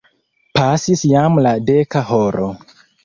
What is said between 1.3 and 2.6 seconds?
la deka horo.